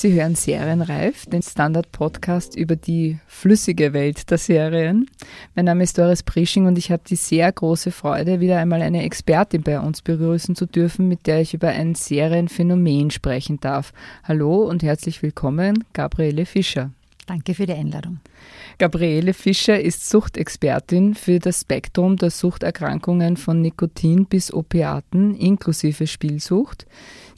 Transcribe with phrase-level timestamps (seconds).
[0.00, 5.10] Sie hören Serienreif, den Standard-Podcast über die flüssige Welt der Serien.
[5.54, 9.02] Mein Name ist Doris Prisching und ich habe die sehr große Freude, wieder einmal eine
[9.02, 13.92] Expertin bei uns begrüßen zu dürfen, mit der ich über ein Serienphänomen sprechen darf.
[14.24, 16.92] Hallo und herzlich willkommen, Gabriele Fischer.
[17.26, 18.20] Danke für die Einladung.
[18.78, 26.86] Gabriele Fischer ist Suchtexpertin für das Spektrum der Suchterkrankungen von Nikotin bis Opiaten inklusive Spielsucht.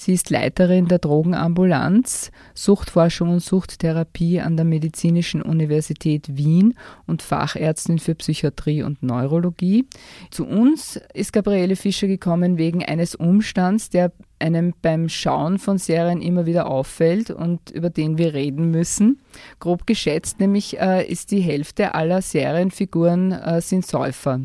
[0.04, 6.74] Sie ist Leiterin der Drogenambulanz, Suchtforschung und Suchttherapie an der Medizinischen Universität Wien
[7.06, 9.86] und Fachärztin für Psychiatrie und Neurologie.
[10.32, 14.10] Zu uns ist Gabriele Fischer gekommen wegen eines Umstands, der
[14.40, 19.20] einem beim Schauen von Serien immer wieder auffällt und über den wir reden müssen.
[19.60, 24.40] Grob geschätzt nämlich äh, ist die Hälfte aller Serienfiguren äh, sind Säufer.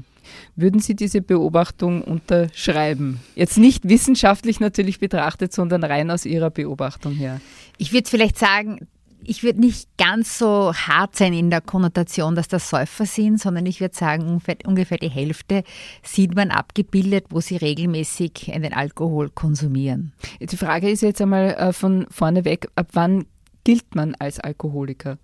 [0.56, 3.20] Würden Sie diese Beobachtung unterschreiben?
[3.36, 7.42] Jetzt nicht wissenschaftlich natürlich betrachtet, sondern rein aus Ihrer Beobachtung her.
[7.78, 8.88] Ich würde vielleicht sagen,
[9.24, 13.66] ich würde nicht ganz so hart sein in der Konnotation, dass das Säufer sind, sondern
[13.66, 15.64] ich würde sagen, ungefähr die Hälfte
[16.04, 20.14] sieht man abgebildet, wo sie regelmäßig einen Alkohol konsumieren.
[20.40, 23.26] Die Frage ist jetzt einmal äh, von vorne weg, ab wann
[23.64, 25.18] gilt man als Alkoholiker?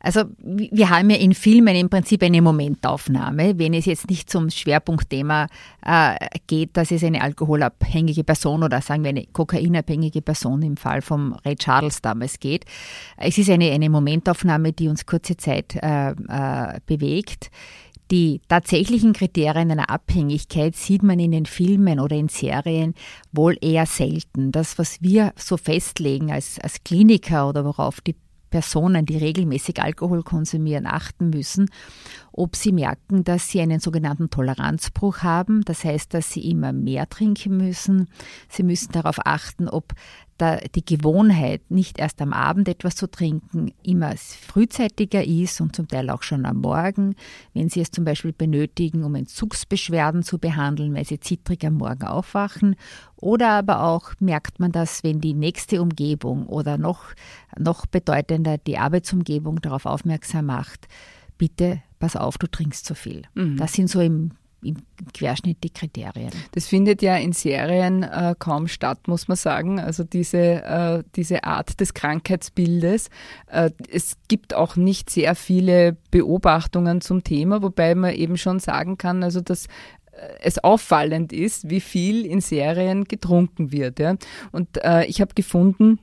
[0.00, 3.58] Also wir haben ja in Filmen im Prinzip eine Momentaufnahme.
[3.58, 5.48] Wenn es jetzt nicht zum Schwerpunktthema
[5.84, 6.14] äh,
[6.46, 11.34] geht, dass es eine alkoholabhängige Person oder sagen wir eine kokainabhängige Person im Fall vom
[11.44, 12.64] Ray Charles damals geht.
[13.16, 17.50] Es ist eine, eine Momentaufnahme, die uns kurze Zeit äh, äh, bewegt.
[18.12, 22.94] Die tatsächlichen Kriterien einer Abhängigkeit sieht man in den Filmen oder in Serien
[23.32, 24.52] wohl eher selten.
[24.52, 28.14] Das, was wir so festlegen als, als Kliniker oder worauf die
[28.56, 31.68] Personen, die regelmäßig Alkohol konsumieren, achten müssen,
[32.32, 35.60] ob sie merken, dass sie einen sogenannten Toleranzbruch haben.
[35.66, 38.08] Das heißt, dass sie immer mehr trinken müssen.
[38.48, 39.92] Sie müssen darauf achten, ob
[40.38, 45.88] da die Gewohnheit, nicht erst am Abend etwas zu trinken, immer frühzeitiger ist und zum
[45.88, 47.14] Teil auch schon am Morgen,
[47.54, 52.04] wenn Sie es zum Beispiel benötigen, um Entzugsbeschwerden zu behandeln, weil Sie zittrig am Morgen
[52.04, 52.76] aufwachen.
[53.16, 57.04] Oder aber auch merkt man das, wenn die nächste Umgebung oder noch,
[57.58, 60.88] noch bedeutender die Arbeitsumgebung darauf aufmerksam macht,
[61.38, 63.22] bitte pass auf, du trinkst zu viel.
[63.34, 63.56] Mhm.
[63.56, 64.76] Das sind so im im
[65.12, 66.30] Querschnitt die Kriterien.
[66.52, 69.78] Das findet ja in Serien äh, kaum statt, muss man sagen.
[69.78, 73.10] Also diese, äh, diese Art des Krankheitsbildes.
[73.46, 78.98] Äh, es gibt auch nicht sehr viele Beobachtungen zum Thema, wobei man eben schon sagen
[78.98, 79.68] kann, also dass äh,
[80.40, 83.98] es auffallend ist, wie viel in Serien getrunken wird.
[83.98, 84.16] Ja.
[84.52, 86.00] Und äh, ich habe gefunden,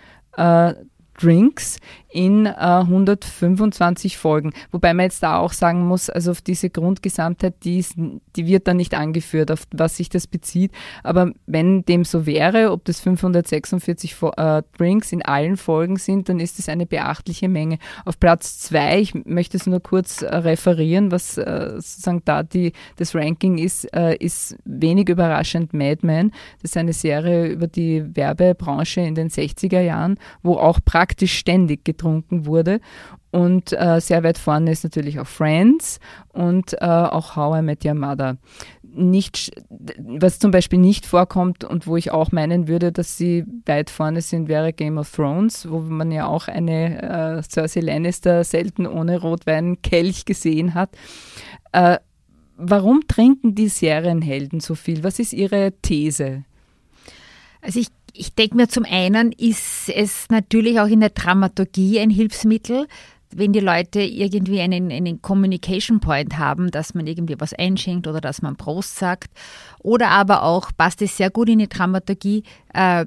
[1.16, 1.78] Drinks
[2.14, 4.52] in äh, 125 Folgen.
[4.70, 8.68] Wobei man jetzt da auch sagen muss, also auf diese Grundgesamtheit, die, ist, die wird
[8.68, 10.70] da nicht angeführt, auf was sich das bezieht.
[11.02, 16.38] Aber wenn dem so wäre, ob das 546 äh, Drinks in allen Folgen sind, dann
[16.38, 17.78] ist es eine beachtliche Menge.
[18.04, 22.72] Auf Platz zwei, ich möchte es nur kurz äh, referieren, was äh, sozusagen da die,
[22.94, 26.30] das Ranking ist, äh, ist wenig überraschend Mad Men.
[26.62, 31.84] Das ist eine Serie über die Werbebranche in den 60er Jahren, wo auch praktisch ständig
[31.84, 32.80] getrunken getrunken wurde.
[33.30, 35.98] Und äh, sehr weit vorne ist natürlich auch Friends
[36.32, 38.36] und äh, auch How I Met Your Mother.
[38.96, 39.50] Nicht,
[39.98, 44.20] was zum Beispiel nicht vorkommt und wo ich auch meinen würde, dass sie weit vorne
[44.20, 47.02] sind, wäre Game of Thrones, wo man ja auch eine
[47.38, 50.90] äh, Cersei Lannister selten ohne Rotwein Kelch gesehen hat.
[51.72, 51.98] Äh,
[52.56, 55.02] warum trinken die Serienhelden so viel?
[55.02, 56.44] Was ist ihre These?
[57.62, 62.10] Also ich ich denke mir, zum einen ist es natürlich auch in der Dramaturgie ein
[62.10, 62.86] Hilfsmittel,
[63.36, 68.20] wenn die Leute irgendwie einen, einen Communication Point haben, dass man irgendwie was einschenkt oder
[68.20, 69.30] dass man Prost sagt.
[69.80, 73.04] Oder aber auch passt es sehr gut in die Dramaturgie, äh,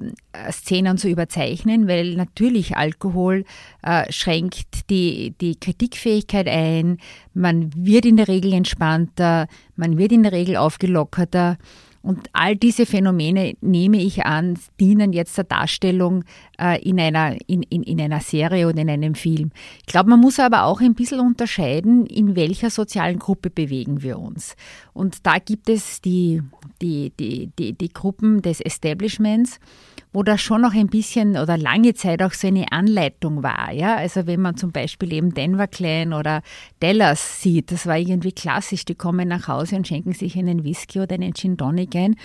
[0.50, 3.44] Szenen zu überzeichnen, weil natürlich Alkohol
[3.82, 6.98] äh, schränkt die, die Kritikfähigkeit ein.
[7.32, 11.56] Man wird in der Regel entspannter, man wird in der Regel aufgelockerter.
[12.00, 16.24] Und all diese Phänomene, nehme ich an, dienen jetzt der Darstellung
[16.58, 19.50] äh, in, einer, in, in, in einer Serie oder in einem Film.
[19.80, 24.18] Ich glaube, man muss aber auch ein bisschen unterscheiden, in welcher sozialen Gruppe bewegen wir
[24.18, 24.54] uns.
[24.92, 26.40] Und da gibt es die,
[26.80, 29.58] die, die, die, die Gruppen des Establishments,
[30.12, 33.72] wo das schon noch ein bisschen oder lange Zeit auch so eine Anleitung war.
[33.72, 33.96] Ja?
[33.96, 36.42] Also wenn man zum Beispiel eben Denver Clan oder
[36.80, 41.00] Dallas sieht, das war irgendwie klassisch, die kommen nach Hause und schenken sich einen Whisky
[41.00, 42.16] oder einen Gin Tonic ein.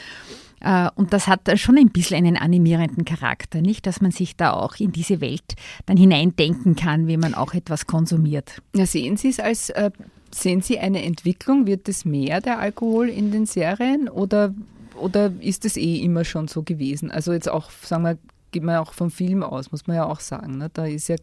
[0.63, 3.85] Äh, und das hat schon ein bisschen einen animierenden Charakter, nicht?
[3.85, 7.85] Dass man sich da auch in diese Welt dann hineindenken kann, wie man auch etwas
[7.85, 8.61] konsumiert.
[8.73, 9.91] Ja, sehen Sie es als, äh,
[10.31, 11.67] sehen Sie eine Entwicklung?
[11.67, 14.53] Wird es mehr der Alkohol in den Serien oder,
[14.95, 17.11] oder ist es eh immer schon so gewesen?
[17.11, 18.17] Also jetzt auch, sagen wir,
[18.51, 20.57] geht man auch vom Film aus, muss man ja auch sagen.
[20.59, 20.69] Ne?
[20.73, 21.15] Da ist ja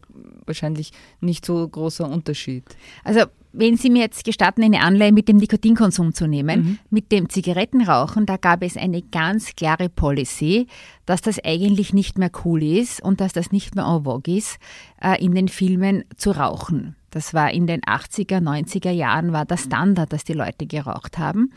[0.45, 0.91] wahrscheinlich
[1.21, 2.63] nicht so großer Unterschied.
[3.03, 3.21] Also
[3.53, 6.79] wenn Sie mir jetzt gestatten, eine Anleihe mit dem Nikotinkonsum zu nehmen, mhm.
[6.89, 10.67] mit dem Zigarettenrauchen, da gab es eine ganz klare Policy,
[11.05, 14.57] dass das eigentlich nicht mehr cool ist und dass das nicht mehr en vogue ist,
[15.01, 16.95] äh, in den Filmen zu rauchen.
[17.09, 21.51] Das war in den 80er, 90er Jahren war der Standard, dass die Leute geraucht haben.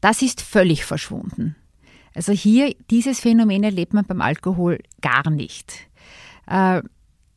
[0.00, 1.56] Das ist völlig verschwunden.
[2.14, 5.74] Also hier, dieses Phänomen erlebt man beim Alkohol gar nicht.
[6.48, 6.82] Äh,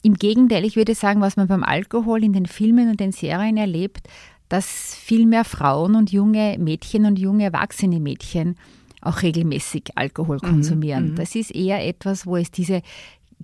[0.01, 3.57] Im Gegenteil, ich würde sagen, was man beim Alkohol in den Filmen und den Serien
[3.57, 4.07] erlebt,
[4.49, 8.55] dass viel mehr Frauen und junge Mädchen und junge erwachsene Mädchen
[9.01, 11.11] auch regelmäßig Alkohol mhm, konsumieren.
[11.11, 12.81] Mhm, das ist eher etwas, wo es diese,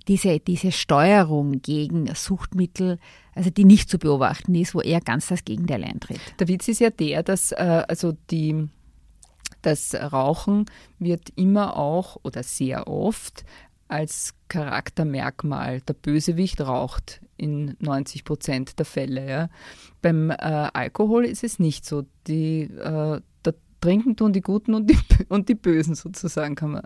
[0.08, 2.98] diese, diese Steuerung gegen Suchtmittel,
[3.34, 6.20] also die nicht zu beobachten ist, wo eher ganz das Gegenteil eintritt.
[6.38, 8.68] Der Witz ist ja der, dass äh, also die
[9.62, 10.66] das Rauchen
[10.98, 13.44] wird immer auch oder sehr oft
[13.88, 15.80] als Charaktermerkmal.
[15.82, 19.28] Der Bösewicht raucht in 90 Prozent der Fälle.
[19.28, 19.48] Ja.
[20.00, 22.04] Beim äh, Alkohol ist es nicht so.
[22.26, 24.98] Die, äh, da trinken tun die Guten und die,
[25.28, 26.82] und die Bösen sozusagen, kann man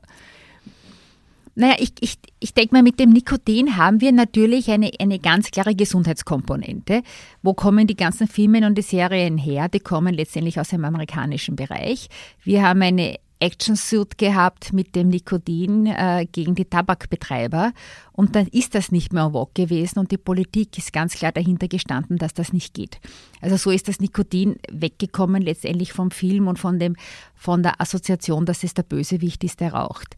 [1.55, 5.51] naja, ich, ich, ich denke mal, mit dem Nikotin haben wir natürlich eine, eine ganz
[5.51, 7.03] klare Gesundheitskomponente.
[7.43, 9.69] Wo kommen die ganzen Filme und die Serien her?
[9.69, 12.09] Die kommen letztendlich aus dem amerikanischen Bereich.
[12.43, 17.73] Wir haben eine Action-Suit gehabt mit dem Nikotin äh, gegen die Tabakbetreiber.
[18.13, 21.33] Und dann ist das nicht mehr en vogue gewesen und die Politik ist ganz klar
[21.33, 23.01] dahinter gestanden, dass das nicht geht.
[23.41, 26.97] Also so ist das Nikotin weggekommen letztendlich vom Film und von, dem,
[27.35, 30.17] von der Assoziation, dass es der Bösewicht ist, der raucht.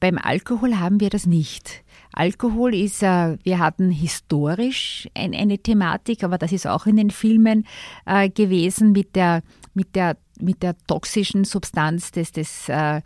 [0.00, 1.82] Beim Alkohol haben wir das nicht.
[2.12, 7.10] Alkohol ist, äh, wir hatten historisch ein, eine Thematik, aber das ist auch in den
[7.10, 7.66] Filmen
[8.06, 9.42] äh, gewesen mit der,
[9.76, 13.00] mit der mit der toxischen Substanz des, des, äh,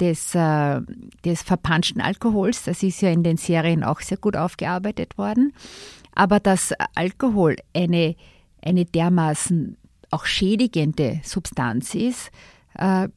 [0.00, 0.80] des, äh,
[1.24, 2.64] des verpanschten Alkohols.
[2.64, 5.52] Das ist ja in den Serien auch sehr gut aufgearbeitet worden.
[6.14, 8.16] Aber dass Alkohol eine,
[8.62, 9.76] eine dermaßen
[10.10, 12.30] auch schädigende Substanz ist,
[12.74, 13.08] äh,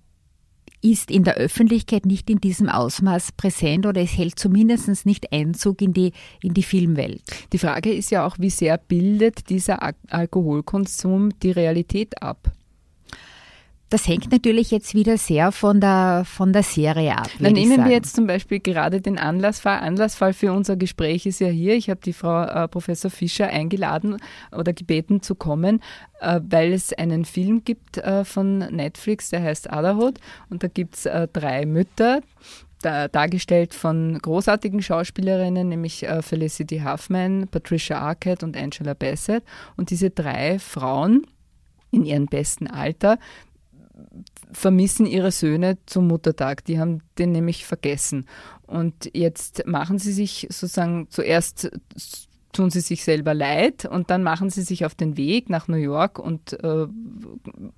[0.81, 5.81] ist in der Öffentlichkeit nicht in diesem Ausmaß präsent oder es hält zumindest nicht Einzug
[5.81, 7.23] in die, in die Filmwelt.
[7.53, 9.79] Die Frage ist ja auch, wie sehr bildet dieser
[10.09, 12.54] Alkoholkonsum die Realität ab?
[13.95, 17.29] Das hängt natürlich jetzt wieder sehr von der, von der Serie ab.
[17.39, 19.79] Dann nehmen wir jetzt zum Beispiel gerade den Anlassfall.
[19.79, 21.75] Anlassfall für unser Gespräch ist ja hier.
[21.75, 24.17] Ich habe die Frau äh, Professor Fischer eingeladen
[24.51, 25.79] oder gebeten zu kommen,
[26.19, 30.19] äh, weil es einen Film gibt äh, von Netflix, der heißt Otherhood.
[30.49, 32.19] Und da gibt es äh, drei Mütter,
[32.81, 39.45] da, dargestellt von großartigen Schauspielerinnen, nämlich äh, Felicity Huffman, Patricia Arquette und Angela Bassett.
[39.77, 41.25] Und diese drei Frauen
[41.91, 43.19] in ihrem besten Alter
[44.51, 46.65] vermissen ihre Söhne zum Muttertag.
[46.65, 48.27] Die haben den nämlich vergessen.
[48.67, 51.71] Und jetzt machen sie sich sozusagen zuerst
[52.55, 55.75] tun sie sich selber leid und dann machen sie sich auf den Weg nach New
[55.75, 56.87] York und äh,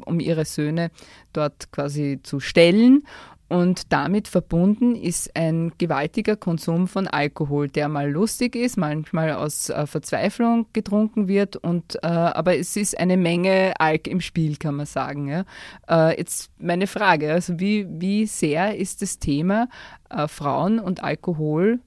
[0.05, 0.91] um ihre Söhne
[1.33, 3.03] dort quasi zu stellen
[3.49, 9.69] und damit verbunden ist ein gewaltiger Konsum von Alkohol, der mal lustig ist, manchmal aus
[9.69, 11.55] äh, Verzweiflung getrunken wird.
[11.55, 15.29] Und, äh, aber es ist eine Menge Alk im Spiel, kann man sagen.
[15.29, 15.45] Ja.
[15.89, 19.69] Äh, jetzt meine Frage, also wie, wie sehr ist das Thema
[20.09, 21.79] äh, Frauen und Alkohol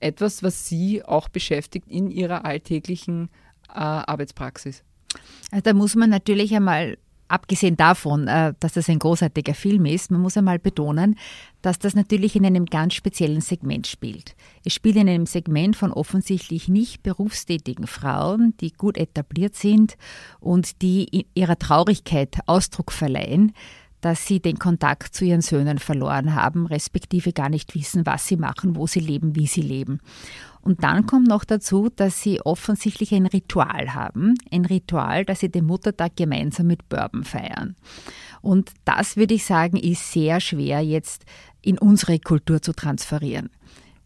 [0.00, 3.30] etwas, was Sie auch beschäftigt in Ihrer alltäglichen
[3.70, 4.84] äh, Arbeitspraxis?
[5.50, 10.10] Also da muss man natürlich einmal abgesehen davon, äh, dass das ein großartiger Film ist,
[10.10, 11.16] man muss einmal betonen,
[11.62, 14.34] dass das natürlich in einem ganz speziellen Segment spielt.
[14.64, 19.96] Es spielt in einem Segment von offensichtlich nicht berufstätigen Frauen, die gut etabliert sind
[20.40, 23.52] und die ihrer Traurigkeit Ausdruck verleihen,
[24.00, 28.36] dass sie den Kontakt zu ihren Söhnen verloren haben, respektive gar nicht wissen, was sie
[28.36, 30.00] machen, wo sie leben, wie sie leben.
[30.68, 34.34] Und dann kommt noch dazu, dass sie offensichtlich ein Ritual haben.
[34.52, 37.74] Ein Ritual, dass sie den Muttertag gemeinsam mit Bourbon feiern.
[38.42, 41.24] Und das, würde ich sagen, ist sehr schwer jetzt
[41.62, 43.48] in unsere Kultur zu transferieren.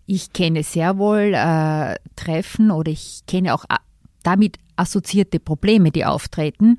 [0.07, 3.79] Ich kenne sehr wohl äh, Treffen oder ich kenne auch äh,
[4.23, 6.79] damit assoziierte Probleme, die auftreten,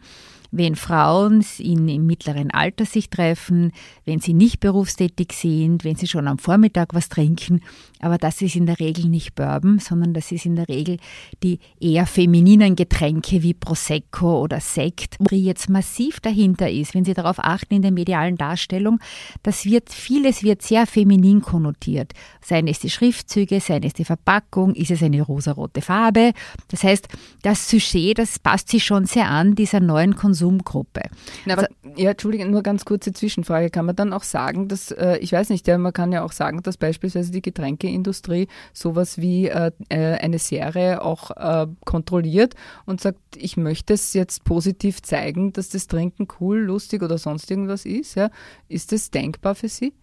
[0.55, 3.71] wenn Frauen in, im mittleren Alter sich treffen,
[4.05, 7.61] wenn sie nicht berufstätig sind, wenn sie schon am Vormittag was trinken.
[7.99, 10.97] Aber das ist in der Regel nicht Bourbon, sondern das ist in der Regel
[11.41, 17.13] die eher femininen Getränke wie Prosecco oder Sekt, wo jetzt massiv dahinter ist, wenn Sie
[17.13, 18.99] darauf achten in der medialen Darstellung,
[19.41, 22.13] das wird, vieles wird sehr feminin konnotiert.
[22.41, 26.33] Seien es die Schriftzüge, seien es die Verpackung, ist es eine rosarote Farbe.
[26.67, 27.07] Das heißt,
[27.41, 31.01] das Sujet, das passt sich schon sehr an dieser neuen Konsumgruppe.
[31.45, 33.69] Na, aber, also, ja, Entschuldigung, nur ganz kurze Zwischenfrage.
[33.69, 36.31] Kann man dann auch sagen, dass, äh, ich weiß nicht, ja, man kann ja auch
[36.31, 43.01] sagen, dass beispielsweise die Getränkeindustrie sowas wie äh, äh eine Serie auch äh, kontrolliert und
[43.01, 47.85] sagt, ich möchte es jetzt positiv zeigen, dass das Trinken cool, lustig oder sonst irgendwas
[47.85, 48.15] ist.
[48.15, 48.29] Ja?
[48.67, 49.93] Ist das denkbar für Sie?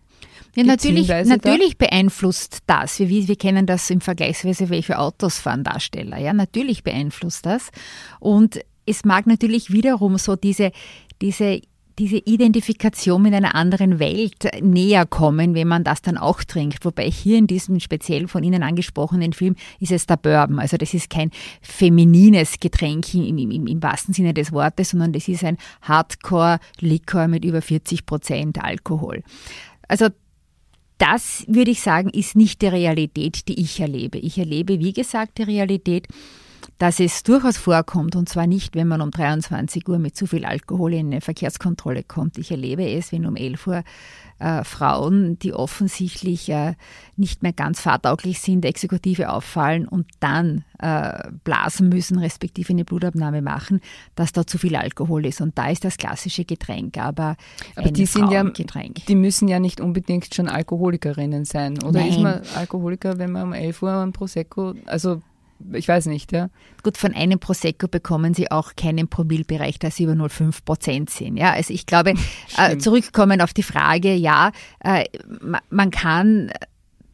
[0.55, 1.87] Ja, natürlich, natürlich da?
[1.87, 2.99] beeinflusst das.
[2.99, 6.19] Wir, wir kennen das im Vergleichsweise, welche Autos fahren Darsteller.
[6.19, 7.71] Ja, natürlich beeinflusst das.
[8.19, 10.73] Und es mag natürlich wiederum so diese,
[11.23, 11.61] diese
[12.01, 16.87] diese Identifikation mit einer anderen Welt näher kommen, wenn man das dann auch trinkt.
[16.87, 20.61] Wobei hier in diesem speziell von Ihnen angesprochenen Film ist es der Bourbon.
[20.61, 21.31] Also das ist kein
[21.61, 27.45] feminines Getränk im, im, im wahrsten Sinne des Wortes, sondern das ist ein Hardcore-Likör mit
[27.45, 29.23] über 40 Prozent Alkohol.
[29.87, 30.09] Also
[30.97, 34.17] das würde ich sagen, ist nicht die Realität, die ich erlebe.
[34.17, 36.09] Ich erlebe, wie gesagt, die Realität,
[36.79, 40.45] dass es durchaus vorkommt, und zwar nicht, wenn man um 23 Uhr mit zu viel
[40.45, 42.39] Alkohol in eine Verkehrskontrolle kommt.
[42.39, 43.85] Ich erlebe es, wenn um 11 Uhr
[44.41, 46.75] äh, Frauen, die offensichtlich äh,
[47.17, 53.43] nicht mehr ganz fahrtauglich sind, Exekutive auffallen und dann äh, blasen müssen, respektive eine Blutabnahme
[53.43, 53.81] machen,
[54.15, 55.41] dass da zu viel Alkohol ist.
[55.43, 57.37] Und da ist das klassische Getränk, aber,
[57.77, 61.83] aber die sind ja, die müssen ja nicht unbedingt schon Alkoholikerinnen sein.
[61.83, 62.09] Oder Nein.
[62.09, 65.21] ist man Alkoholiker, wenn man um 11 Uhr ein Prosecco, also
[65.73, 66.49] ich weiß nicht, ja.
[66.83, 71.37] Gut, von einem Prosecco bekommen Sie auch keinen Promillbereich, dass Sie über 0,5 Prozent sind.
[71.37, 72.15] Ja, also ich glaube,
[72.57, 75.05] äh, zurückkommen auf die Frage, ja, äh,
[75.69, 76.51] man kann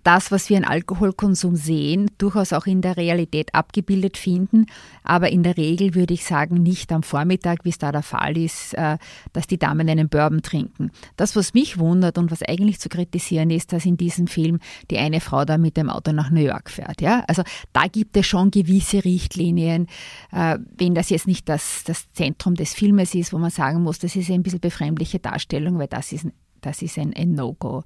[0.06, 4.66] das, was wir an Alkoholkonsum sehen, durchaus auch in der Realität abgebildet finden.
[5.02, 8.38] Aber in der Regel würde ich sagen, nicht am Vormittag, wie es da der Fall
[8.38, 8.98] ist, äh,
[9.32, 10.92] dass die Damen einen Bourbon trinken.
[11.16, 14.60] Das, was mich wundert und was eigentlich zu kritisieren ist, dass in diesem Film
[14.92, 17.00] die eine Frau da mit dem Auto nach New York fährt.
[17.00, 17.24] Ja?
[17.26, 19.88] Also da gibt es schon gewisse Richtlinien.
[20.30, 23.98] Äh, wenn das jetzt nicht das, das Zentrum des Filmes ist, wo man sagen muss,
[23.98, 26.26] das ist ein bisschen befremdliche Darstellung, weil das ist
[26.66, 27.84] das ist ein, ein No-Go,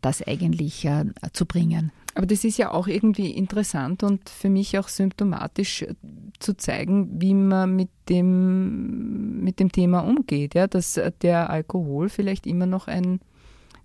[0.00, 1.92] das eigentlich äh, zu bringen.
[2.14, 5.94] Aber das ist ja auch irgendwie interessant und für mich auch symptomatisch äh,
[6.38, 10.54] zu zeigen, wie man mit dem, mit dem Thema umgeht.
[10.54, 10.66] Ja?
[10.66, 13.20] Dass äh, der Alkohol vielleicht immer noch ein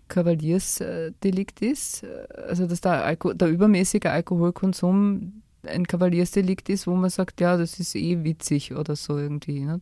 [0.07, 2.03] Kavaliersdelikt ist.
[2.03, 7.57] Äh, also dass der, Alko der übermäßige Alkoholkonsum ein Kavaliersdelikt ist, wo man sagt, ja,
[7.57, 9.62] das ist eh witzig oder so irgendwie.
[9.62, 9.81] Nicht?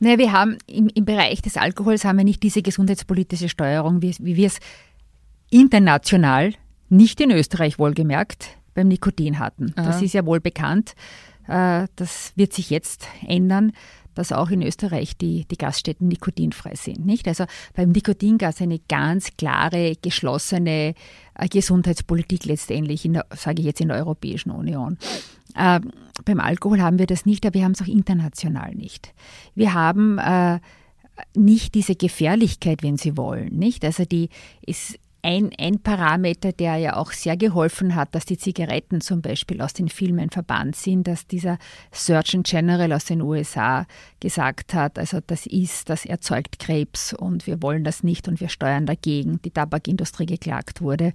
[0.00, 4.14] Naja, wir haben im, im Bereich des Alkohols haben wir nicht diese gesundheitspolitische Steuerung, wie,
[4.20, 4.58] wie wir es
[5.60, 6.52] international,
[6.88, 9.72] nicht in Österreich wohlgemerkt, beim Nikotin hatten.
[9.76, 9.86] Aha.
[9.86, 10.94] Das ist ja wohl bekannt.
[11.48, 13.72] Äh, das wird sich jetzt ändern,
[14.14, 17.04] dass auch in Österreich die, die Gaststätten nikotinfrei sind.
[17.04, 17.26] Nicht?
[17.28, 17.44] Also
[17.74, 20.94] beim Nikotingas eine ganz klare, geschlossene
[21.34, 24.98] äh, Gesundheitspolitik letztendlich, sage ich jetzt in der Europäischen Union.
[25.54, 25.80] Äh,
[26.24, 29.12] beim Alkohol haben wir das nicht, aber wir haben es auch international nicht.
[29.54, 30.60] Wir haben äh,
[31.34, 33.84] nicht diese Gefährlichkeit, wenn Sie wollen, nicht?
[33.84, 34.28] Also die
[34.66, 39.60] ist ein, ein Parameter, der ja auch sehr geholfen hat, dass die Zigaretten zum Beispiel
[39.60, 41.58] aus den Filmen verbannt sind, dass dieser
[41.90, 43.86] Surgeon General aus den USA
[44.20, 48.48] gesagt hat, also das ist, das erzeugt Krebs und wir wollen das nicht und wir
[48.48, 51.12] steuern dagegen, die Tabakindustrie geklagt wurde.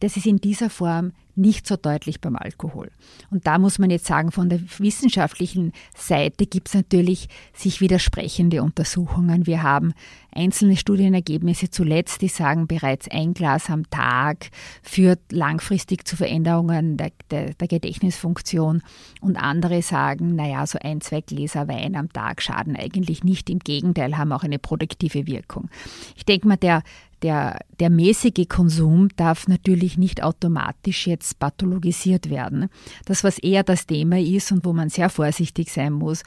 [0.00, 2.90] Das ist in dieser Form nicht so deutlich beim Alkohol.
[3.30, 8.62] Und da muss man jetzt sagen, von der wissenschaftlichen Seite gibt es natürlich sich widersprechende
[8.62, 9.46] Untersuchungen.
[9.46, 9.94] Wir haben
[10.30, 14.50] einzelne Studienergebnisse zuletzt, die sagen, bereits ein Glas am Tag
[14.82, 18.82] führt langfristig zu Veränderungen der, der, der Gedächtnisfunktion.
[19.20, 23.50] Und andere sagen, naja, so ein, zwei Gläser Wein am Tag schaden eigentlich nicht.
[23.50, 25.70] Im Gegenteil, haben auch eine produktive Wirkung.
[26.16, 26.82] Ich denke mal, der
[27.22, 32.68] der, der mäßige Konsum darf natürlich nicht automatisch jetzt pathologisiert werden.
[33.04, 36.22] Das, was eher das Thema ist und wo man sehr vorsichtig sein muss,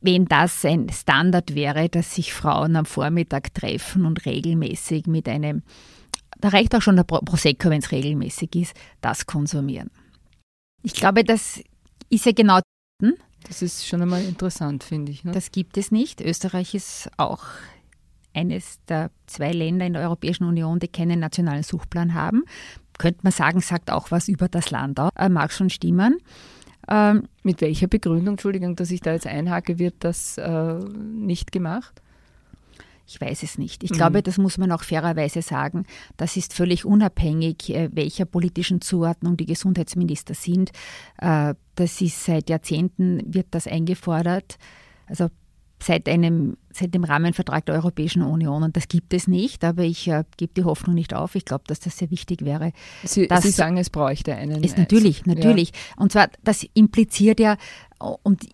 [0.00, 5.62] wenn das ein Standard wäre, dass sich Frauen am Vormittag treffen und regelmäßig mit einem,
[6.38, 9.90] da reicht auch schon der Prosecco, wenn es regelmäßig ist, das konsumieren.
[10.82, 11.62] Ich glaube, das
[12.10, 12.60] ist ja genau.
[13.02, 13.14] Hm?
[13.46, 15.24] Das ist schon einmal interessant, finde ich.
[15.24, 15.32] Ne?
[15.32, 16.20] Das gibt es nicht.
[16.20, 17.44] Österreich ist auch
[18.34, 22.44] eines der zwei Länder in der Europäischen Union, die keinen nationalen Suchplan haben.
[22.98, 25.10] Könnte man sagen, sagt auch was über das Land aus.
[25.16, 26.18] Äh, mag schon stimmen.
[26.88, 32.02] Ähm, Mit welcher Begründung, Entschuldigung, dass ich da jetzt einhake, wird das äh, nicht gemacht?
[33.06, 33.84] Ich weiß es nicht.
[33.84, 33.96] Ich mhm.
[33.96, 35.84] glaube, das muss man auch fairerweise sagen.
[36.16, 40.70] Das ist völlig unabhängig, äh, welcher politischen Zuordnung die Gesundheitsminister sind.
[41.18, 44.56] Äh, das ist seit Jahrzehnten wird das eingefordert.
[45.06, 45.28] Also
[45.84, 50.08] seit einem seit dem Rahmenvertrag der Europäischen Union und das gibt es nicht, aber ich
[50.08, 51.36] äh, gebe die Hoffnung nicht auf.
[51.36, 52.72] Ich glaube, dass das sehr wichtig wäre.
[53.04, 54.64] Sie, Sie sagen, es bräuchte einen.
[54.64, 55.70] Ist natürlich, natürlich.
[55.70, 56.02] Ja.
[56.02, 57.56] Und zwar, das impliziert ja
[58.22, 58.44] und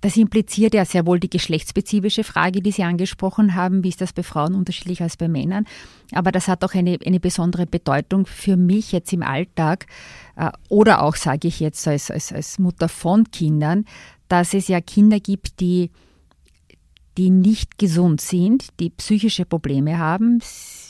[0.00, 3.84] das impliziert ja sehr wohl die geschlechtsspezifische Frage, die Sie angesprochen haben.
[3.84, 5.66] Wie ist das bei Frauen unterschiedlich als bei Männern?
[6.12, 9.86] Aber das hat auch eine, eine besondere Bedeutung für mich jetzt im Alltag
[10.36, 13.84] äh, oder auch, sage ich jetzt, als, als, als Mutter von Kindern,
[14.28, 15.90] dass es ja Kinder gibt, die,
[17.20, 20.40] die nicht gesund sind, die psychische Probleme haben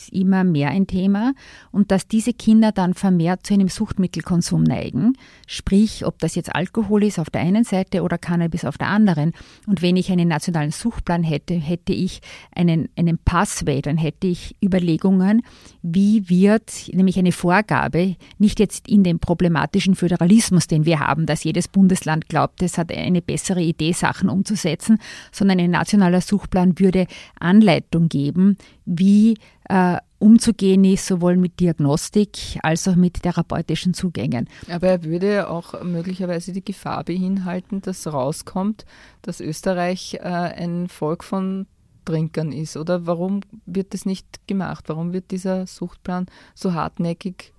[0.09, 1.35] immer mehr ein Thema
[1.71, 5.13] und dass diese Kinder dann vermehrt zu einem Suchtmittelkonsum neigen.
[5.47, 9.33] Sprich, ob das jetzt Alkohol ist auf der einen Seite oder Cannabis auf der anderen.
[9.67, 12.21] Und wenn ich einen nationalen Suchtplan hätte, hätte ich
[12.55, 15.43] einen, einen Passway, dann hätte ich Überlegungen,
[15.83, 21.45] wie wird, nämlich eine Vorgabe, nicht jetzt in dem problematischen Föderalismus, den wir haben, dass
[21.45, 24.99] jedes Bundesland glaubt, es hat eine bessere Idee, Sachen umzusetzen,
[25.33, 27.07] sondern ein nationaler Suchtplan würde
[27.39, 29.37] Anleitung geben, wie
[29.71, 34.49] äh, umzugehen ist, sowohl mit Diagnostik als auch mit therapeutischen Zugängen.
[34.69, 38.85] Aber er würde auch möglicherweise die Gefahr beinhalten, dass rauskommt,
[39.23, 41.67] dass Österreich äh, ein Volk von
[42.05, 42.77] Trinkern ist.
[42.77, 44.85] Oder warum wird das nicht gemacht?
[44.89, 47.53] Warum wird dieser Suchtplan so hartnäckig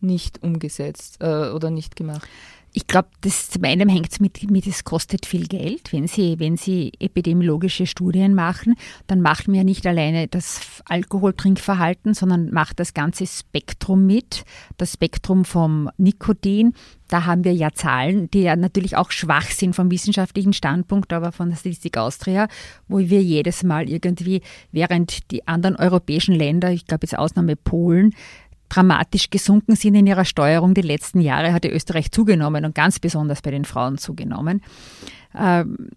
[0.00, 2.28] nicht umgesetzt äh, oder nicht gemacht?
[2.74, 5.92] Ich glaube, zum einen hängt es mit, mit, es kostet viel Geld.
[5.92, 8.76] Wenn Sie, wenn Sie epidemiologische Studien machen,
[9.06, 14.44] dann macht man ja nicht alleine das Alkoholtrinkverhalten, sondern macht das ganze Spektrum mit.
[14.78, 16.72] Das Spektrum vom Nikotin.
[17.08, 21.30] Da haben wir ja Zahlen, die ja natürlich auch schwach sind vom wissenschaftlichen Standpunkt, aber
[21.30, 22.48] von der Statistik Austria,
[22.88, 28.14] wo wir jedes Mal irgendwie, während die anderen europäischen Länder, ich glaube jetzt Ausnahme Polen,
[28.72, 30.74] dramatisch gesunken sind in ihrer Steuerung.
[30.74, 34.62] Die letzten Jahre hat Österreich zugenommen und ganz besonders bei den Frauen zugenommen.
[35.38, 35.90] Ähm,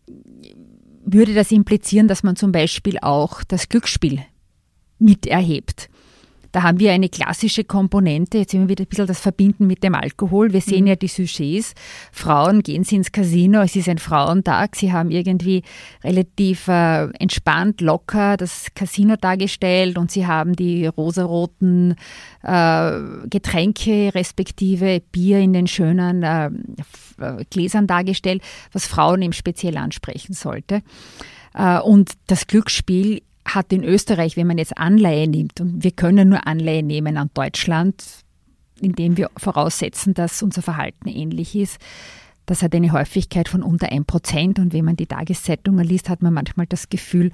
[1.06, 4.22] würde das implizieren, dass man zum Beispiel auch das Glücksspiel
[5.00, 5.90] mit erhebt?
[6.56, 9.94] Da haben wir eine klassische Komponente, jetzt immer wieder ein bisschen das Verbinden mit dem
[9.94, 10.54] Alkohol.
[10.54, 10.88] Wir sehen mhm.
[10.88, 11.74] ja die Sujets.
[12.14, 14.78] Frauen gehen sie ins Casino, es ist ein Frauentag.
[14.78, 15.64] Sie haben irgendwie
[16.02, 21.96] relativ äh, entspannt, locker das Casino dargestellt und sie haben die rosaroten
[22.42, 26.52] äh, Getränke respektive Bier in den schönen äh,
[27.50, 28.42] Gläsern dargestellt,
[28.72, 30.84] was Frauen eben speziell ansprechen sollte.
[31.54, 36.30] Äh, und das Glücksspiel hat in Österreich, wenn man jetzt Anleihe nimmt, und wir können
[36.30, 38.04] nur Anleihe nehmen an Deutschland,
[38.82, 41.80] indem wir voraussetzen, dass unser Verhalten ähnlich ist,
[42.46, 44.60] das hat eine Häufigkeit von unter 1%.
[44.60, 47.32] Und wenn man die Tageszeitungen liest, hat man manchmal das Gefühl,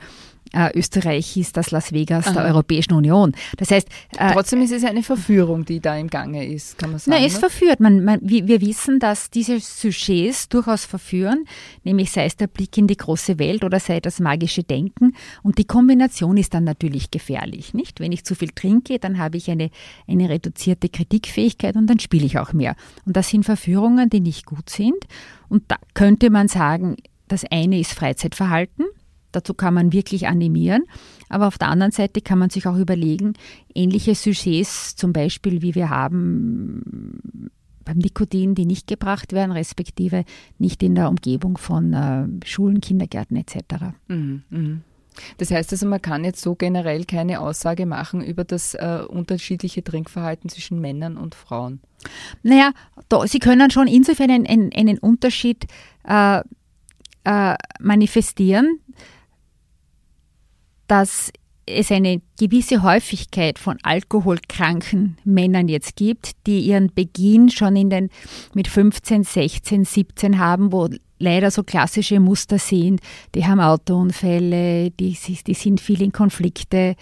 [0.53, 2.33] äh, Österreich ist das Las Vegas Aha.
[2.33, 3.33] der Europäischen Union.
[3.57, 3.87] Das heißt,
[4.17, 7.17] äh, trotzdem ist es eine Verführung, die da im Gange ist, kann man sagen.
[7.17, 7.39] Nein, es ne?
[7.39, 7.79] verführt.
[7.79, 11.45] Man, man, wir, wir, wissen, dass diese Sujets durchaus verführen,
[11.83, 15.15] nämlich sei es der Blick in die große Welt oder sei das magische Denken.
[15.41, 17.99] Und die Kombination ist dann natürlich gefährlich, nicht?
[17.99, 19.71] Wenn ich zu viel trinke, dann habe ich eine,
[20.07, 22.75] eine reduzierte Kritikfähigkeit und dann spiele ich auch mehr.
[23.05, 25.07] Und das sind Verführungen, die nicht gut sind.
[25.49, 28.85] Und da könnte man sagen, das eine ist Freizeitverhalten
[29.31, 30.83] Dazu kann man wirklich animieren.
[31.29, 33.33] Aber auf der anderen Seite kann man sich auch überlegen,
[33.73, 37.49] ähnliche Sujets zum Beispiel, wie wir haben
[37.83, 40.23] beim Nikotin, die nicht gebracht werden, respektive
[40.59, 43.57] nicht in der Umgebung von äh, Schulen, Kindergärten etc.
[44.07, 44.77] Mhm, mh.
[45.37, 49.83] Das heißt also, man kann jetzt so generell keine Aussage machen über das äh, unterschiedliche
[49.83, 51.81] Trinkverhalten zwischen Männern und Frauen.
[52.43, 52.71] Naja,
[53.09, 55.67] da, Sie können schon insofern einen, einen, einen Unterschied
[56.07, 56.41] äh,
[57.23, 58.79] äh, manifestieren,
[60.91, 61.31] dass
[61.65, 68.09] es eine gewisse Häufigkeit von alkoholkranken Männern jetzt gibt, die ihren Beginn schon in den
[68.53, 72.99] mit 15, 16, 17 haben, wo leider so klassische Muster sind.
[73.35, 76.95] Die haben Autounfälle, die, die sind viel in Konflikte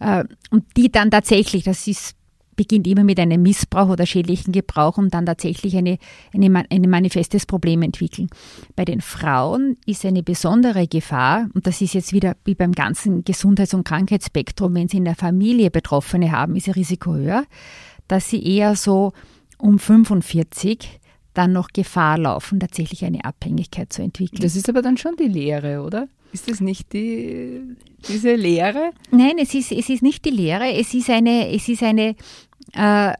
[0.00, 2.16] äh, und die dann tatsächlich, das ist
[2.60, 5.96] beginnt immer mit einem Missbrauch oder schädlichen Gebrauch und dann tatsächlich eine,
[6.34, 8.28] eine, ein manifestes Problem entwickeln.
[8.76, 13.24] Bei den Frauen ist eine besondere Gefahr, und das ist jetzt wieder wie beim ganzen
[13.24, 17.44] Gesundheits- und Krankheitsspektrum, wenn sie in der Familie Betroffene haben, ist ihr Risiko höher,
[18.08, 19.12] dass sie eher so
[19.56, 21.00] um 45
[21.32, 24.42] dann noch Gefahr laufen, tatsächlich eine Abhängigkeit zu entwickeln.
[24.42, 26.08] Das ist aber dann schon die Lehre, oder?
[26.32, 27.62] Ist das nicht die,
[28.06, 28.90] diese Lehre?
[29.10, 30.72] Nein, es ist, es ist nicht die Lehre.
[30.74, 32.14] Es ist eine, es ist eine
[32.72, 33.12] äh,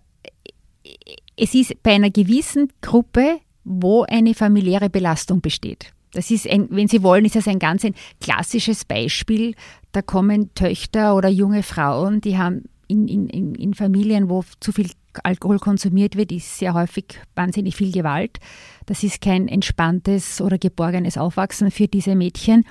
[1.36, 5.92] es ist bei einer gewissen Gruppe, wo eine familiäre Belastung besteht.
[6.12, 9.54] Das ist, ein, wenn Sie wollen, ist das ein ganz ein klassisches Beispiel.
[9.92, 14.90] Da kommen Töchter oder junge Frauen, die haben in, in, in Familien, wo zu viel
[15.22, 18.38] Alkohol konsumiert wird, ist sehr häufig wahnsinnig viel Gewalt.
[18.86, 22.64] Das ist kein entspanntes oder geborgenes Aufwachsen für diese Mädchen.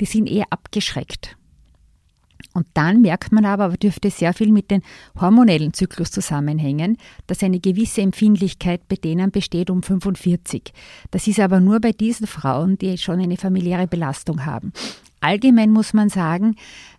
[0.00, 1.36] Die sind eher abgeschreckt.
[2.52, 4.82] Und dann merkt man aber, dürfte sehr viel mit dem
[5.20, 10.72] hormonellen Zyklus zusammenhängen, dass eine gewisse Empfindlichkeit bei denen besteht um 45.
[11.10, 14.72] Das ist aber nur bei diesen Frauen, die schon eine familiäre Belastung haben.
[15.20, 16.56] Allgemein muss man sagen,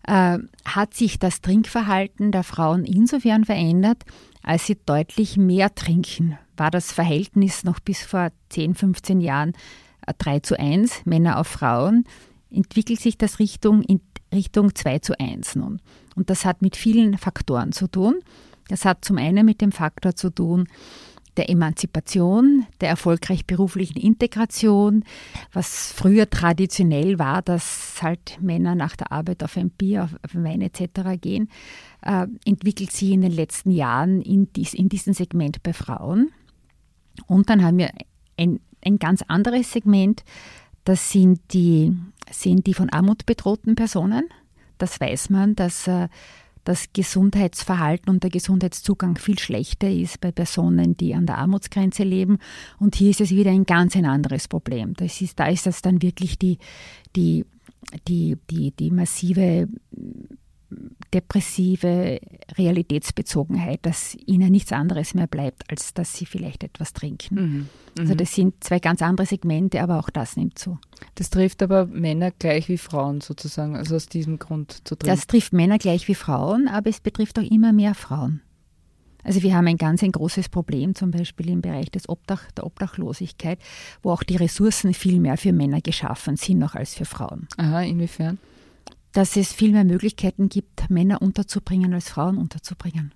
[0.08, 4.04] äh, hat sich das Trinkverhalten der Frauen insofern verändert,
[4.44, 6.38] als sie deutlich mehr trinken.
[6.56, 9.54] War das Verhältnis noch bis vor 10, 15 Jahren
[10.06, 12.06] 3 äh, zu 1, Männer auf Frauen,
[12.52, 14.02] entwickelt sich das Richtung in
[14.34, 15.82] Richtung 2 zu 1 nun.
[16.16, 18.16] Und das hat mit vielen Faktoren zu tun.
[18.68, 20.68] Das hat zum einen mit dem Faktor zu tun,
[21.38, 25.06] der Emanzipation, der erfolgreich beruflichen Integration,
[25.54, 30.62] was früher traditionell war, dass halt Männer nach der Arbeit auf ein Bier, auf Wein
[30.62, 31.20] etc.
[31.20, 31.50] gehen,
[32.02, 36.32] äh, entwickelt sich in den letzten Jahren in, dies, in diesem Segment bei Frauen.
[37.28, 37.92] Und dann haben wir
[38.38, 40.24] ein, ein ganz anderes Segment,
[40.84, 41.96] das sind die,
[42.32, 44.24] sind die von Armut bedrohten Personen.
[44.78, 46.08] Das weiß man, dass äh,
[46.64, 52.38] das Gesundheitsverhalten und der Gesundheitszugang viel schlechter ist bei Personen, die an der Armutsgrenze leben.
[52.80, 54.94] Und hier ist es wieder ein ganz ein anderes Problem.
[54.96, 56.60] Das ist, da ist das dann wirklich die,
[57.16, 57.46] die,
[58.08, 59.68] die, die, die massive
[61.14, 62.20] depressive
[62.58, 67.36] Realitätsbezogenheit, dass ihnen nichts anderes mehr bleibt, als dass sie vielleicht etwas trinken.
[67.36, 67.42] Mhm.
[67.42, 67.68] Mhm.
[68.00, 70.80] Also das sind zwei ganz andere Segmente, aber auch das nimmt zu.
[71.16, 75.16] Das trifft aber Männer gleich wie Frauen sozusagen, also aus diesem Grund zu trinken.
[75.16, 78.42] Das trifft Männer gleich wie Frauen, aber es betrifft auch immer mehr Frauen.
[79.24, 82.66] Also wir haben ein ganz ein großes Problem zum Beispiel im Bereich des Obdach, der
[82.66, 83.60] Obdachlosigkeit,
[84.02, 87.48] wo auch die Ressourcen viel mehr für Männer geschaffen sind noch als für Frauen.
[87.58, 88.40] Aha, inwiefern?
[89.14, 93.14] Dass es viel mehr Möglichkeiten gibt, Männer unterzubringen als Frauen unterzubringen.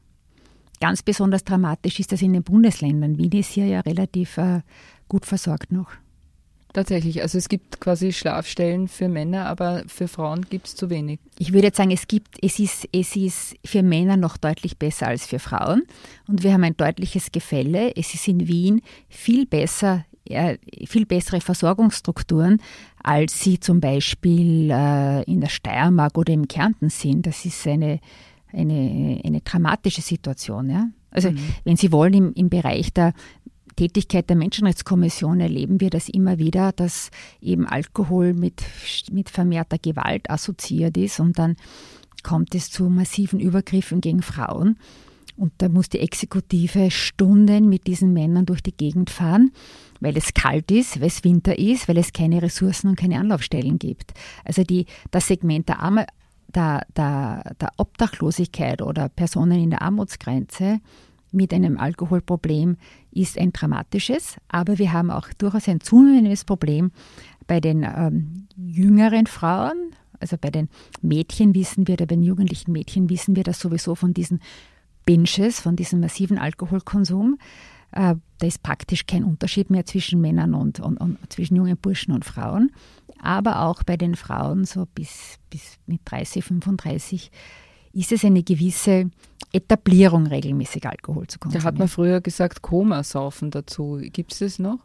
[0.81, 3.17] Ganz besonders dramatisch ist das in den Bundesländern.
[3.17, 4.61] Wien ist hier ja relativ äh,
[5.07, 5.89] gut versorgt noch.
[6.73, 11.21] Tatsächlich, also es gibt quasi Schlafstellen für Männer, aber für Frauen gibt es zu wenig.
[11.39, 15.07] Ich würde jetzt sagen, es gibt, es ist, es ist für Männer noch deutlich besser
[15.07, 15.83] als für Frauen.
[16.27, 17.95] Und wir haben ein deutliches Gefälle.
[17.95, 20.03] Es ist in Wien viel besser
[20.87, 22.61] viel bessere Versorgungsstrukturen,
[23.03, 27.27] als sie zum Beispiel äh, in der Steiermark oder im Kärnten sind.
[27.27, 27.99] Das ist eine,
[28.51, 30.69] eine, eine dramatische Situation.
[30.69, 30.87] Ja?
[31.11, 31.39] Also mhm.
[31.63, 33.13] wenn Sie wollen, im, im Bereich der
[33.75, 37.11] Tätigkeit der Menschenrechtskommission erleben wir das immer wieder, dass
[37.41, 38.63] eben Alkohol mit,
[39.11, 41.55] mit vermehrter Gewalt assoziiert ist und dann
[42.23, 44.77] kommt es zu massiven Übergriffen gegen Frauen.
[45.37, 49.51] Und da muss die Exekutive Stunden mit diesen Männern durch die Gegend fahren,
[49.99, 53.77] weil es kalt ist, weil es Winter ist, weil es keine Ressourcen und keine Anlaufstellen
[53.77, 54.13] gibt.
[54.45, 56.05] Also die, das Segment der, Arme,
[56.53, 60.79] der, der, der Obdachlosigkeit oder Personen in der Armutsgrenze
[61.31, 62.77] mit einem Alkoholproblem
[63.11, 66.91] ist ein dramatisches, aber wir haben auch durchaus ein zunehmendes Problem
[67.45, 70.69] bei den ähm, jüngeren Frauen, also bei den
[71.01, 74.39] Mädchen wissen wir, oder bei den jugendlichen Mädchen wissen wir das sowieso von diesen
[75.05, 77.37] Binges, von diesem massiven Alkoholkonsum.
[77.91, 82.13] Äh, da ist praktisch kein Unterschied mehr zwischen Männern und, und, und, zwischen jungen Burschen
[82.13, 82.71] und Frauen.
[83.21, 87.31] Aber auch bei den Frauen, so bis, bis mit 30, 35,
[87.93, 89.09] ist es eine gewisse
[89.53, 91.63] Etablierung, regelmäßig Alkohol zu konsumieren.
[91.63, 94.01] Da hat man früher gesagt, Komasaufen dazu.
[94.01, 94.79] Gibt es das noch?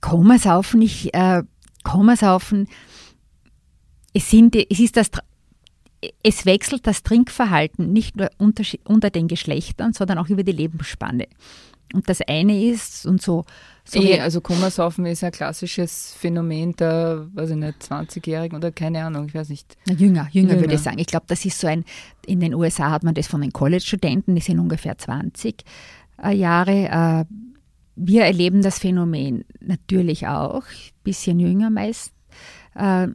[0.00, 1.44] Komasaufen, ich, äh,
[1.84, 2.68] Komasaufen,
[4.12, 5.10] es, sind, es ist das
[6.22, 11.28] es wechselt das Trinkverhalten nicht nur unter, unter den Geschlechtern, sondern auch über die Lebensspanne.
[11.92, 13.44] Und das eine ist, und so.
[13.84, 19.04] so e, also Kummersaufen ist ein klassisches Phänomen der, weiß ich nicht, 20-Jährigen oder keine
[19.04, 19.76] Ahnung, ich weiß nicht.
[19.86, 20.60] Na, jünger, jünger, jünger.
[20.60, 20.98] würde ich sagen.
[20.98, 21.84] Ich glaube, das ist so ein,
[22.24, 25.64] in den USA hat man das von den College-Studenten, die sind ungefähr 20
[26.22, 27.26] äh, Jahre.
[27.28, 27.34] Äh,
[27.94, 30.64] wir erleben das Phänomen natürlich auch,
[31.04, 32.12] bisschen jünger meist.
[32.74, 33.08] Äh,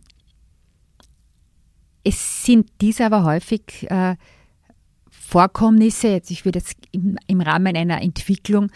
[2.07, 4.15] es sind diese aber häufig äh,
[5.09, 8.71] Vorkommnisse, jetzt, ich würde jetzt im, im Rahmen einer Entwicklung,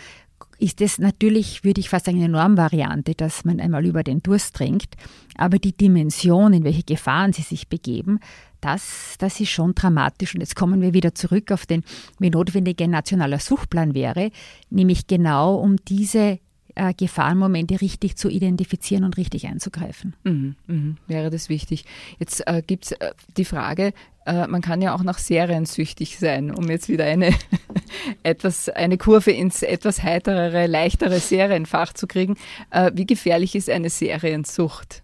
[0.59, 4.55] ist es natürlich, würde ich fast sagen, eine Normvariante, dass man einmal über den Durst
[4.57, 4.95] trinkt.
[5.37, 8.19] Aber die Dimension, in welche Gefahren sie sich begeben,
[8.59, 10.35] das, das ist schon dramatisch.
[10.35, 11.83] Und jetzt kommen wir wieder zurück auf den,
[12.19, 14.29] wie notwendig ein nationaler Suchplan wäre,
[14.69, 16.39] nämlich genau um diese
[16.75, 20.15] äh, Gefahrenmomente richtig zu identifizieren und richtig einzugreifen.
[20.23, 21.85] Mhm, mh, wäre das wichtig.
[22.19, 23.93] Jetzt äh, gibt es äh, die Frage,
[24.25, 27.33] äh, man kann ja auch nach Serien süchtig sein, um jetzt wieder eine,
[28.23, 32.37] etwas, eine Kurve ins etwas heiterere, leichtere Serienfach zu kriegen.
[32.69, 35.00] Äh, wie gefährlich ist eine Seriensucht?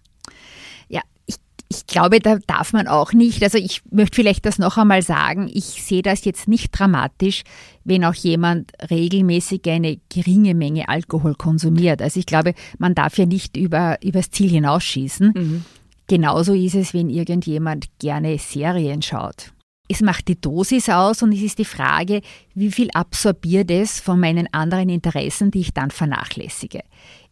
[1.70, 5.50] Ich glaube, da darf man auch nicht, also ich möchte vielleicht das noch einmal sagen,
[5.52, 7.42] ich sehe das jetzt nicht dramatisch,
[7.84, 12.00] wenn auch jemand regelmäßig eine geringe Menge Alkohol konsumiert.
[12.00, 15.32] Also ich glaube, man darf ja nicht über, übers Ziel hinausschießen.
[15.34, 15.64] Mhm.
[16.06, 19.52] Genauso ist es, wenn irgendjemand gerne Serien schaut.
[19.88, 22.20] Es macht die Dosis aus und es ist die Frage,
[22.54, 26.80] wie viel absorbiert es von meinen anderen Interessen, die ich dann vernachlässige.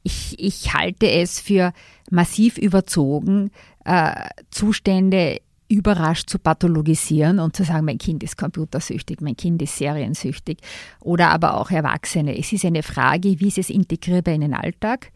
[0.03, 1.73] Ich, ich halte es für
[2.11, 3.51] massiv überzogen,
[3.85, 4.13] äh,
[4.51, 10.59] Zustände überrascht zu pathologisieren und zu sagen, mein Kind ist computersüchtig, mein Kind ist seriensüchtig
[11.01, 12.39] oder aber auch Erwachsene.
[12.39, 15.11] Es ist eine Frage, wie ist es integrierbar in den Alltag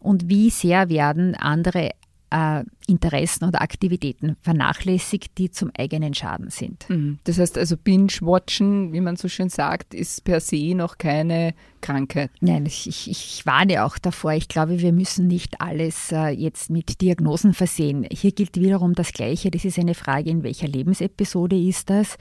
[0.00, 1.90] und wie sehr werden andere
[2.34, 6.84] äh, Interessen oder Aktivitäten vernachlässigt, die zum eigenen Schaden sind.
[6.90, 7.18] Mhm.
[7.24, 12.30] Das heißt also Binge-Watchen, wie man so schön sagt, ist per se noch keine Krankheit.
[12.40, 14.32] Nein, ich, ich warne auch davor.
[14.32, 18.04] Ich glaube, wir müssen nicht alles äh, jetzt mit Diagnosen versehen.
[18.10, 19.50] Hier gilt wiederum das Gleiche.
[19.50, 22.18] Das ist eine Frage, in welcher Lebensepisode ist das.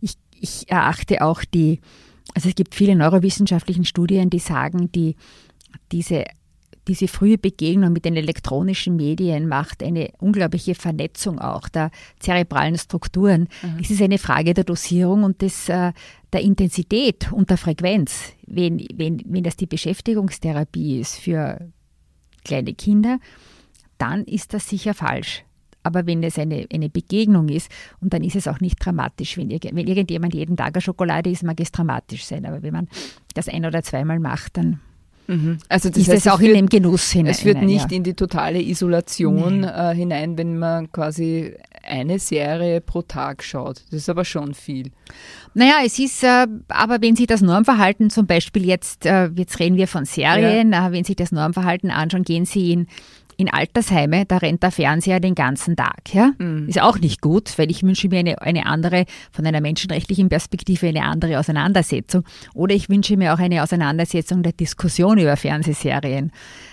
[0.00, 1.80] Ich, ich erachte auch die,
[2.34, 5.14] also es gibt viele neurowissenschaftlichen Studien, die sagen, die
[5.92, 6.24] diese
[6.88, 13.48] diese frühe Begegnung mit den elektronischen Medien macht eine unglaubliche Vernetzung auch der zerebralen Strukturen.
[13.62, 13.78] Mhm.
[13.80, 15.92] Es ist eine Frage der Dosierung und des, äh,
[16.32, 18.32] der Intensität und der Frequenz.
[18.46, 21.70] Wenn, wenn, wenn das die Beschäftigungstherapie ist für
[22.44, 23.18] kleine Kinder,
[23.98, 25.44] dann ist das sicher falsch.
[25.84, 29.36] Aber wenn es eine, eine Begegnung ist, und dann ist es auch nicht dramatisch.
[29.36, 32.46] Wenn, wenn irgendjemand jeden Tag eine Schokolade isst, mag es dramatisch sein.
[32.46, 32.88] Aber wenn man
[33.34, 34.80] das ein oder zweimal macht, dann
[35.26, 35.58] Mhm.
[35.68, 37.30] Also das ist heißt, es auch in den Genuss hinein.
[37.30, 37.96] Es führt nicht ja.
[37.96, 41.54] in die totale Isolation äh, hinein, wenn man quasi
[41.84, 43.82] eine Serie pro Tag schaut.
[43.90, 44.90] Das ist aber schon viel.
[45.54, 49.76] Naja, es ist, äh, aber wenn Sie das Normverhalten zum Beispiel jetzt, äh, jetzt reden
[49.76, 50.88] wir von Serien, ja.
[50.88, 52.86] Äh, wenn Sie das Normverhalten anschauen, gehen Sie in
[53.42, 56.14] in Altersheime, da rennt der Fernseher den ganzen Tag.
[56.14, 56.30] Ja?
[56.38, 56.68] Mhm.
[56.68, 60.86] Ist auch nicht gut, weil ich wünsche mir eine, eine andere, von einer menschenrechtlichen Perspektive
[60.86, 62.24] eine andere Auseinandersetzung.
[62.54, 66.30] Oder ich wünsche mir auch eine Auseinandersetzung der Diskussion über Fernsehserien.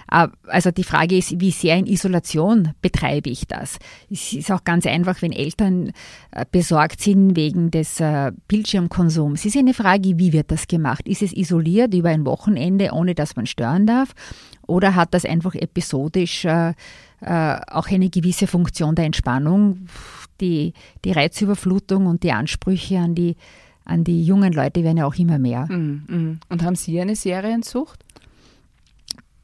[0.09, 3.77] Also die Frage ist, wie sehr in Isolation betreibe ich das?
[4.09, 5.91] Es ist auch ganz einfach, wenn Eltern
[6.31, 9.41] äh, besorgt sind wegen des äh, Bildschirmkonsums.
[9.41, 11.07] Es ist eine Frage, wie wird das gemacht?
[11.07, 14.15] Ist es isoliert über ein Wochenende, ohne dass man stören darf?
[14.65, 16.73] Oder hat das einfach episodisch äh,
[17.21, 19.87] äh, auch eine gewisse Funktion der Entspannung?
[20.41, 23.35] Die, die Reizüberflutung und die Ansprüche an die,
[23.83, 25.65] an die jungen Leute werden ja auch immer mehr.
[25.65, 26.39] Mm, mm.
[26.47, 28.05] Und haben Sie eine Seriensucht?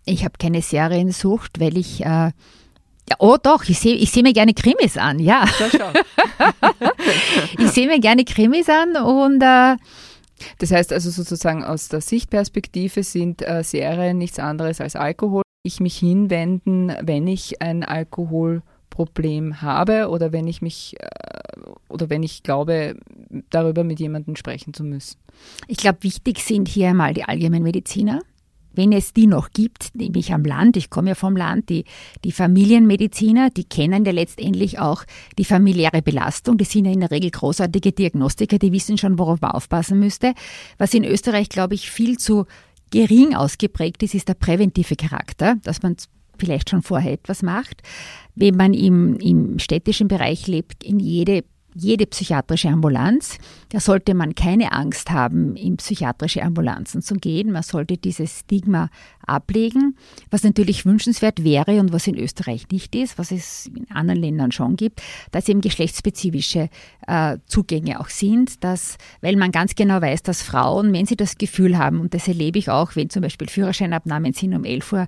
[0.05, 2.31] Ich habe keine Seriensucht, weil ich äh,
[3.09, 5.45] ja, oh doch, ich sehe ich seh mir gerne Krimis an, ja.
[7.59, 9.77] Ich sehe mir gerne Krimis an und äh,
[10.57, 15.43] das heißt also sozusagen aus der Sichtperspektive sind äh, Serien nichts anderes als Alkohol.
[15.63, 22.23] Ich mich hinwenden, wenn ich ein Alkoholproblem habe oder wenn ich mich äh, oder wenn
[22.23, 22.97] ich glaube,
[23.49, 25.17] darüber mit jemandem sprechen zu müssen.
[25.67, 28.21] Ich glaube, wichtig sind hier einmal die Allgemeinmediziner
[28.75, 31.85] wenn es die noch gibt, nämlich am Land, ich komme ja vom Land, die,
[32.23, 35.03] die Familienmediziner, die kennen ja letztendlich auch
[35.37, 36.57] die familiäre Belastung.
[36.57, 40.33] Die sind ja in der Regel großartige Diagnostiker, die wissen schon, worauf man aufpassen müsste.
[40.77, 42.45] Was in Österreich, glaube ich, viel zu
[42.91, 45.95] gering ausgeprägt ist, ist der präventive Charakter, dass man
[46.37, 47.81] vielleicht schon vorher etwas macht.
[48.35, 51.43] Wenn man im, im städtischen Bereich lebt, in jede
[51.75, 53.37] jede psychiatrische Ambulanz.
[53.69, 57.51] Da sollte man keine Angst haben, in psychiatrische Ambulanzen zu gehen.
[57.51, 58.89] Man sollte dieses Stigma
[59.27, 59.97] ablegen,
[60.31, 64.51] was natürlich wünschenswert wäre und was in Österreich nicht ist, was es in anderen Ländern
[64.51, 66.69] schon gibt, dass eben geschlechtsspezifische
[67.07, 71.37] äh, Zugänge auch sind, dass, weil man ganz genau weiß, dass Frauen, wenn sie das
[71.37, 75.07] Gefühl haben, und das erlebe ich auch, wenn zum Beispiel Führerscheinabnahmen sind um 11 Uhr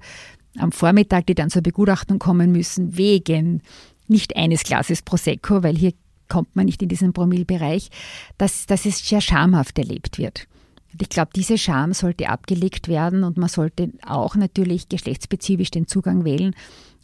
[0.58, 3.62] am Vormittag, die dann zur Begutachtung kommen müssen, wegen
[4.08, 5.94] nicht eines Glases Prosecco, weil hier
[6.28, 7.90] kommt man nicht in diesen Promillbereich,
[8.38, 10.48] dass, dass es sehr schamhaft erlebt wird.
[10.94, 15.88] Und ich glaube, diese Scham sollte abgelegt werden und man sollte auch natürlich geschlechtsspezifisch den
[15.88, 16.56] Zugang wählen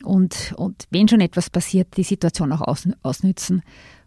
[0.04, 3.62] und, und wenn schon etwas passiert, die Situation auch aus, ausnützen,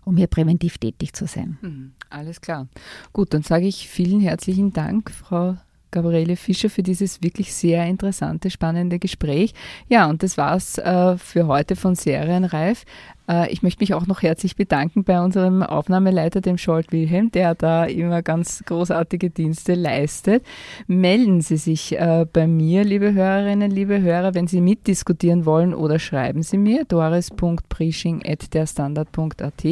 [0.05, 1.59] um hier präventiv tätig zu sein.
[1.61, 2.68] Mhm, alles klar.
[3.12, 5.57] Gut, dann sage ich vielen herzlichen Dank, Frau
[5.96, 9.54] Gabriele Fischer, für dieses wirklich sehr interessante, spannende Gespräch.
[9.88, 12.85] Ja, und das war's äh, für heute von Serienreif.
[13.28, 17.54] Äh, ich möchte mich auch noch herzlich bedanken bei unserem Aufnahmeleiter, dem Scholt Wilhelm, der
[17.54, 20.44] da immer ganz großartige Dienste leistet.
[20.87, 25.98] Melden Sie sich äh, bei mir, liebe Hörerinnen, liebe Hörer, wenn Sie mitdiskutieren wollen oder
[25.98, 29.64] schreiben Sie mir doris.preaching.derstandard.at.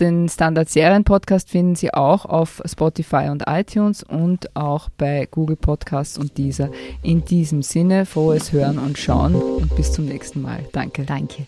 [0.00, 5.56] Den Standard Serien Podcast finden Sie auch auf Spotify und iTunes und auch bei Google
[5.56, 6.70] Podcasts und dieser.
[7.02, 10.60] In diesem Sinne, frohes Hören und Schauen und bis zum nächsten Mal.
[10.72, 11.04] Danke.
[11.04, 11.46] Danke.